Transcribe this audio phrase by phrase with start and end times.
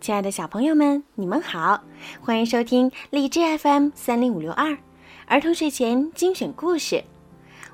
[0.00, 1.82] 亲爱的小朋友们，你们好，
[2.22, 4.78] 欢迎收听荔枝 FM 三零五六二
[5.26, 7.04] 儿童睡前精选故事，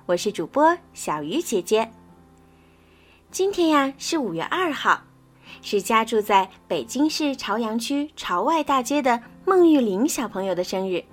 [0.06, 1.88] 我是主播小鱼姐姐。
[3.30, 5.04] 今天呀是五月二号，
[5.62, 11.04] 是家住在北京市朝阳区朝外大街的孟玉玲小朋友的生日。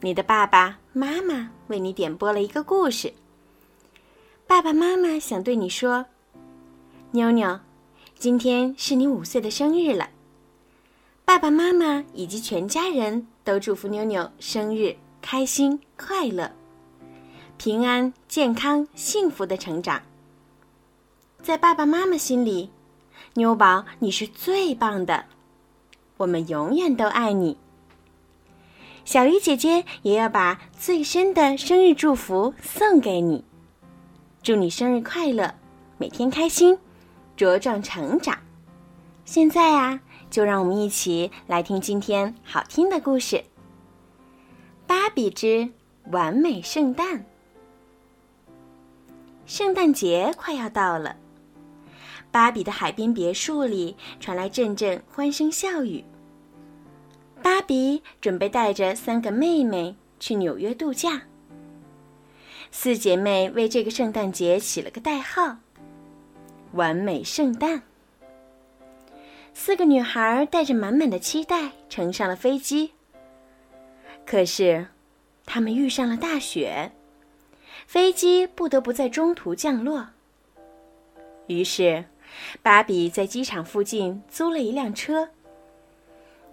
[0.00, 3.14] 你的爸爸妈妈为你点播了一个故事。
[4.48, 6.04] 爸爸妈妈想对你说，
[7.12, 7.60] 妞妞，
[8.20, 10.10] 今天是你五岁的生日了。
[11.24, 16.52] 爸爸妈妈以及全家人都祝福妞妞生日开心快乐，
[17.56, 20.02] 平安健康幸福的成长。
[21.42, 22.68] 在爸爸妈妈心里，
[23.32, 25.24] 妞宝你是最棒的，
[26.18, 27.56] 我们永远都爱你。
[29.06, 33.46] 小鱼姐姐也要把最深的生日祝福送给你，
[34.42, 35.54] 祝你生日快乐，
[35.96, 36.78] 每天开心，
[37.40, 38.36] 茁壮成长。
[39.24, 43.36] 现在啊，就让我们一起来听今天好听的故事
[44.86, 45.66] 《芭比之
[46.10, 47.20] 完美圣诞》。
[49.46, 51.16] 圣诞节快要到了，
[52.30, 56.04] 芭比的海边别墅里传来阵阵欢声笑语。
[57.42, 61.22] 芭比准备带着三个妹妹去纽约度假。
[62.70, 65.56] 四姐妹为这个圣诞节起了个代号
[66.72, 67.82] ——“完美圣诞”。
[69.52, 72.92] 四个女孩带着满满的期待乘上了飞机。
[74.24, 74.86] 可是，
[75.44, 76.92] 她们遇上了大雪，
[77.86, 80.08] 飞机不得不在中途降落。
[81.48, 82.04] 于是，
[82.62, 85.30] 芭比在机场附近租了一辆车。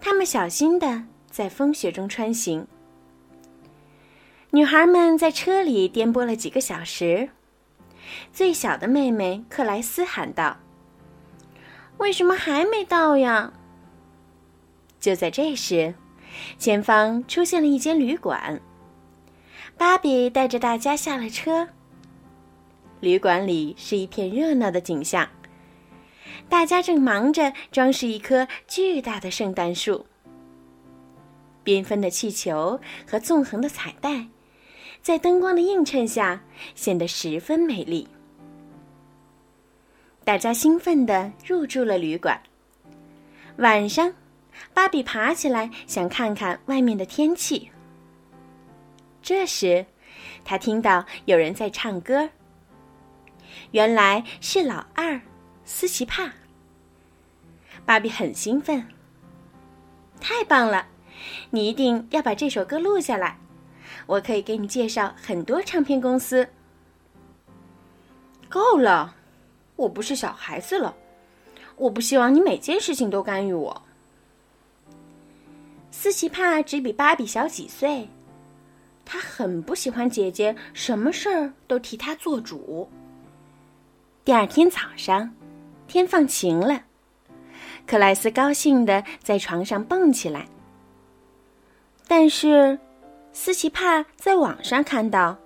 [0.00, 2.66] 他们小心的在风雪中穿行。
[4.50, 7.28] 女孩们在车里颠簸了几个小时。
[8.32, 10.58] 最小的妹妹克莱斯喊道
[11.98, 13.52] ：“为什么还没到呀？”
[15.00, 15.94] 就在这时，
[16.58, 18.60] 前方出现了一间旅馆。
[19.76, 21.68] 芭比带着大家下了车。
[23.00, 25.28] 旅馆里是一片热闹的景象。
[26.48, 30.06] 大家正忙着装饰一棵巨大的圣诞树，
[31.64, 34.26] 缤纷的气球和纵横的彩带，
[35.02, 36.42] 在灯光的映衬下
[36.74, 38.06] 显得十分美丽。
[40.24, 42.40] 大家兴奋地入住了旅馆。
[43.56, 44.12] 晚上，
[44.74, 47.70] 芭比爬起来想看看外面的天气。
[49.22, 49.86] 这时，
[50.44, 52.28] 他听到有人在唱歌，
[53.70, 55.20] 原来是老二。
[55.64, 56.32] 斯奇帕，
[57.84, 58.88] 芭比很兴奋。
[60.18, 60.86] 太棒了，
[61.50, 63.36] 你一定要把这首歌录下来，
[64.08, 66.48] 我可以给你介绍很多唱片公司。
[68.48, 69.14] 够了，
[69.76, 70.96] 我不是小孩子了，
[71.76, 73.82] 我不希望你每件事情都干预我。
[75.90, 78.08] 斯奇帕只比芭比小几岁，
[79.04, 82.88] 他很不喜欢姐姐什么事儿都替他做主。
[84.24, 85.30] 第二天早上。
[85.86, 86.82] 天放晴了，
[87.86, 90.46] 克莱斯高兴的在床上蹦起来。
[92.06, 92.78] 但是，
[93.40, 95.38] 斯奇帕在网上看到，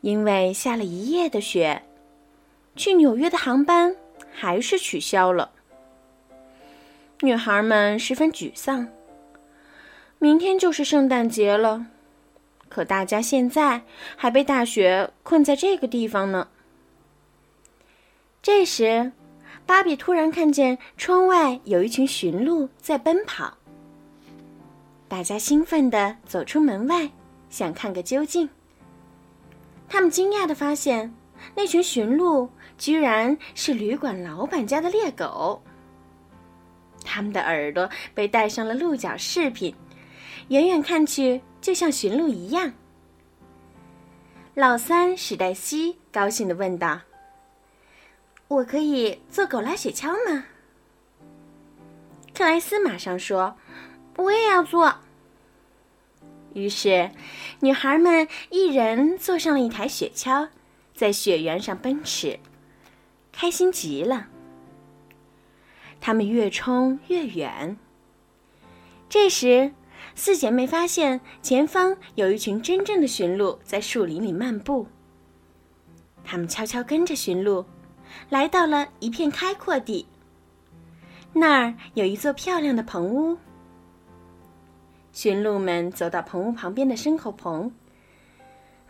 [0.00, 1.80] 因为下了一夜的雪，
[2.74, 3.94] 去纽约的航班
[4.34, 5.52] 还是取消了。
[7.20, 8.88] 女孩们十分沮丧。
[10.18, 11.86] 明天就是圣诞节了，
[12.68, 13.82] 可大家现在
[14.16, 16.48] 还被大雪困在这个地方呢。
[18.42, 19.12] 这时。
[19.64, 23.56] 芭比突然看见窗外有一群驯鹿在奔跑。
[25.08, 27.10] 大家兴奋地走出门外，
[27.48, 28.48] 想看个究竟。
[29.88, 31.14] 他们惊讶地发现，
[31.54, 35.62] 那群驯鹿居然是旅馆老板家的猎狗。
[37.04, 39.72] 他们的耳朵被戴上了鹿角饰品，
[40.48, 42.72] 远远看去就像驯鹿一样。
[44.54, 47.00] 老三史黛西高兴地问道。
[48.48, 50.44] 我可以做狗拉雪橇吗？
[52.34, 53.56] 克莱斯马上说
[54.16, 54.96] ：“我也要做。”
[56.54, 57.10] 于是，
[57.60, 60.48] 女孩们一人坐上了一台雪橇，
[60.94, 62.38] 在雪原上奔驰，
[63.32, 64.28] 开心极了。
[66.00, 67.76] 她们越冲越远。
[69.08, 69.72] 这时，
[70.14, 74.86] 四姐妹发现前方有一群真正的驯鹿在树林里漫步。
[76.24, 77.64] 她们悄悄跟着驯鹿。
[78.30, 80.06] 来到了一片开阔地，
[81.34, 83.36] 那儿有一座漂亮的棚屋。
[85.16, 87.72] 驯鹿们走到棚屋旁边的牲口棚，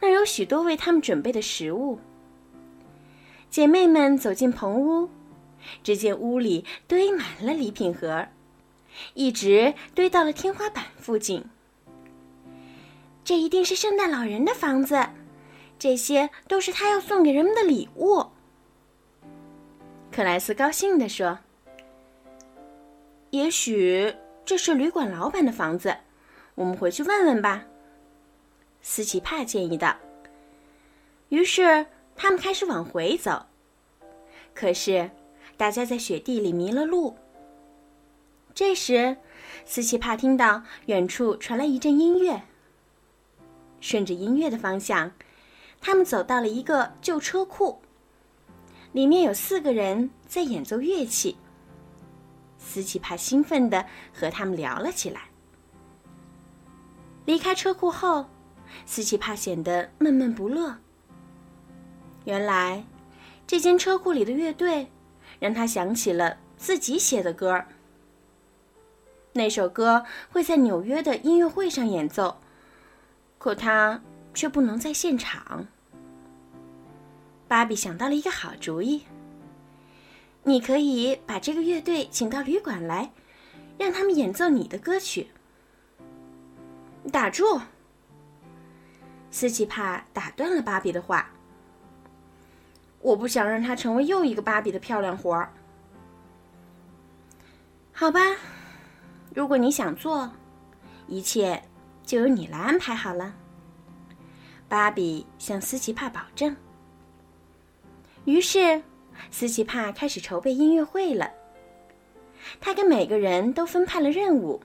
[0.00, 2.00] 那儿有许多为他们准备的食物。
[3.48, 5.08] 姐妹们走进棚屋，
[5.84, 8.26] 只见屋里堆满了礼品盒，
[9.14, 11.44] 一直堆到了天花板附近。
[13.22, 15.10] 这一定是圣诞老人的房子，
[15.78, 18.26] 这些都是他要送给人们的礼物。
[20.10, 21.38] 克莱斯高兴地说
[23.30, 24.12] ：“也许
[24.44, 25.96] 这是旅馆老板的房子，
[26.56, 27.64] 我们回去问问吧。”
[28.82, 29.96] 斯奇帕建议道。
[31.28, 33.46] 于是他们开始往回走，
[34.54, 35.10] 可是
[35.56, 37.16] 大家在雪地里迷了路。
[38.54, 39.16] 这时，
[39.64, 42.42] 斯奇帕听到远处传来一阵音乐。
[43.80, 45.12] 顺着音乐的方向，
[45.80, 47.80] 他们走到了一个旧车库，
[48.92, 51.36] 里面有四个人在演奏乐器。
[52.58, 55.28] 斯奇帕兴奋地和他们聊了起来。
[57.26, 58.26] 离开车库后，
[58.86, 60.76] 斯奇帕显得闷闷不乐。
[62.24, 62.84] 原来，
[63.46, 64.86] 这间车库里的乐队
[65.38, 67.64] 让他想起了自己写的歌。
[69.32, 72.38] 那首歌会在纽约的音乐会上演奏。
[73.38, 74.00] 可他
[74.32, 75.66] 却不能在现场。
[77.46, 79.02] 芭比想到了一个好主意：
[80.42, 83.12] 你可以把这个乐队请到旅馆来，
[83.78, 85.28] 让他们演奏你的歌曲。
[87.12, 87.60] 打住！
[89.30, 91.30] 斯奇帕打断了芭比的话。
[93.00, 95.52] 我不想让他成为又一个芭比的漂亮活儿。
[97.92, 98.20] 好吧，
[99.34, 100.30] 如果你想做，
[101.06, 101.62] 一切。
[102.04, 103.34] 就由你来安排好了。
[104.68, 106.54] 芭比向斯奇帕保证。
[108.24, 108.80] 于是，
[109.32, 111.28] 斯奇帕开始筹备音乐会了。
[112.60, 114.62] 他给每个人都分派了任务。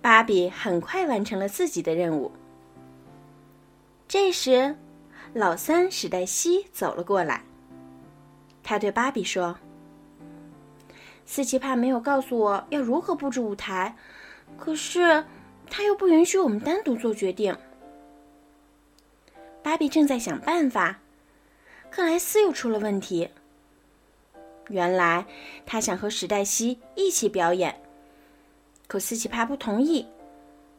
[0.00, 2.32] 芭比很快完成了自己的任务。
[4.08, 4.76] 这时，
[5.32, 7.42] 老三史黛西走了过来。
[8.62, 9.58] 他对芭比说
[11.26, 13.96] ：“斯奇帕没有告诉我要如何布置舞台，
[14.58, 15.24] 可是……”
[15.68, 17.58] 他又不允许我们单独做决定。
[19.64, 21.00] 芭比正在想办法，
[21.90, 23.30] 克莱斯又出了问题。
[24.68, 25.26] 原来
[25.66, 27.82] 他想和史黛西一起表演，
[28.86, 30.06] 可斯奇帕不同意，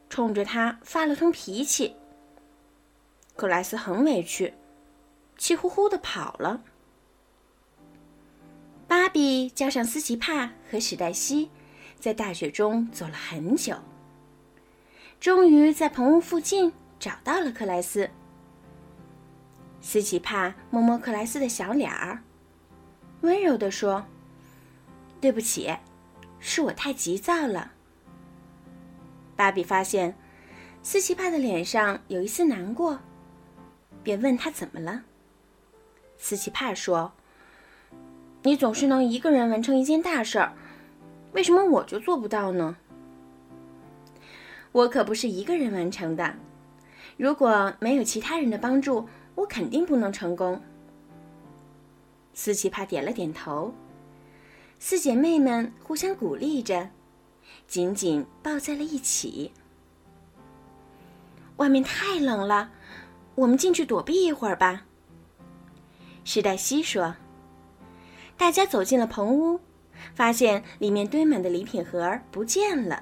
[0.10, 1.96] 冲着他发了通脾气。
[3.36, 4.54] 克莱斯很委屈，
[5.38, 6.64] 气呼呼的跑了。
[8.88, 11.50] 芭比叫上斯奇帕和史黛西，
[12.00, 13.76] 在大雪中走了很久。
[15.20, 18.10] 终于在棚屋附近找到了克莱斯。
[19.82, 22.24] 斯奇帕摸摸克莱斯的小脸儿，
[23.22, 24.06] 温柔地说
[25.20, 25.76] ：“对不起，
[26.40, 27.74] 是我太急躁了。”
[29.38, 30.14] 芭比发现
[30.84, 33.00] 斯奇帕的脸上有一丝难过，
[34.04, 35.04] 便问他怎么了。
[36.18, 37.14] 斯奇帕说
[38.42, 40.54] ：“你总是能一个人完成一件大事儿，
[41.34, 42.76] 为什么我就做不到呢？”
[44.74, 46.36] 我可不是一个人完成的，
[47.16, 50.62] 如果没有其他人的帮助，我肯定不能成功。
[52.34, 53.74] 斯奇帕点了点头，
[54.80, 56.90] 四姐妹们互相鼓励着，
[57.68, 59.52] 紧紧抱在了一起。
[61.58, 62.72] 外面太冷了，
[63.36, 64.86] 我们进去躲避一会儿吧。
[66.24, 67.16] 史黛西说。
[68.38, 69.60] 大家走进了棚屋，
[70.14, 73.02] 发现里面堆满的礼品盒不见了。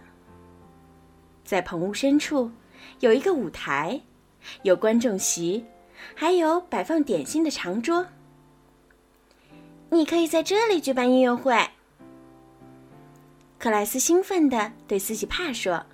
[1.43, 2.49] 在棚屋深处，
[3.01, 3.99] 有一个舞台，
[4.63, 5.65] 有观众席，
[6.15, 8.07] 还有摆放点心的长桌。
[9.89, 11.53] 你可以在这里举办音乐会。
[13.57, 15.85] 克莱斯兴奋地对斯奇帕说：“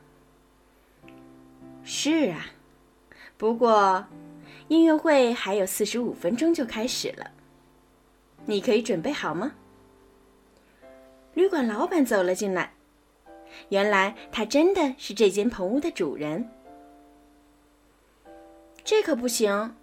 [1.84, 2.48] 是啊，
[3.38, 4.06] 不过
[4.68, 7.32] 音乐会还有四十五分钟就开始了，
[8.46, 9.53] 你可以准备好吗？”
[11.34, 12.74] 旅馆老板走了进来。
[13.70, 16.50] 原来他真的是这间棚屋的主人。
[18.84, 19.75] 这可不行，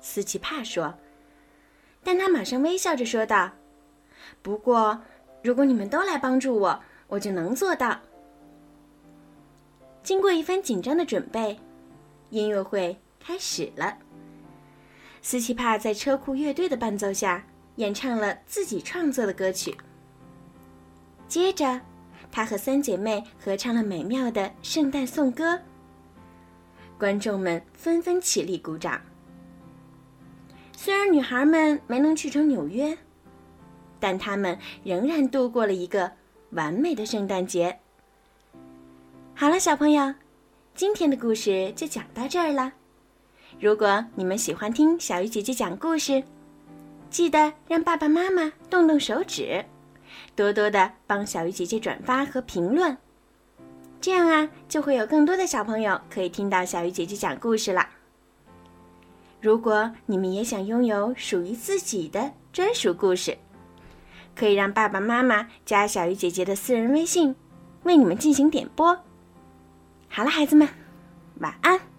[0.00, 0.94] 斯奇帕说。
[2.02, 3.52] 但他马上微笑着说道
[4.40, 5.02] ：“不过，
[5.42, 7.98] 如果你们都来帮助我，我就能做到。”
[10.02, 11.58] 经过一番紧张的准备，
[12.30, 13.98] 音乐会开始了。
[15.22, 17.44] 斯奇帕在车库乐队的伴奏下
[17.76, 19.76] 演唱了自己创作的歌曲。
[21.28, 21.80] 接着。
[22.32, 25.58] 她和三姐妹合唱了美妙的圣诞颂歌，
[26.96, 29.00] 观众们纷纷起立鼓掌。
[30.76, 32.96] 虽然女孩们没能去成纽约，
[34.00, 36.10] 但他们仍然度过了一个
[36.50, 37.78] 完美的圣诞节。
[39.34, 40.14] 好了，小朋友，
[40.74, 42.72] 今天的故事就讲到这儿了。
[43.60, 46.22] 如果你们喜欢听小鱼姐姐讲故事，
[47.10, 49.64] 记得让爸爸妈妈动动手指，
[50.34, 52.96] 多多的帮小鱼姐姐转发和评论，
[54.00, 57.86] 这样啊，就会有更多的小朋友可以听到小鱼姐姐讲故事了。
[59.40, 63.36] 如果你们也想拥有属于自己的专属故事，
[64.40, 67.36] 可以让爸爸妈妈加小鱼姐姐的私人微信，
[67.82, 68.98] 为你们进行点播。
[70.08, 70.66] 好了，孩子们，
[71.40, 71.89] 晚安。